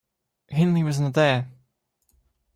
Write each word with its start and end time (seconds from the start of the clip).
Hindley 0.47 0.81
was 0.81 0.99
not 0.99 1.13
there. 1.13 1.51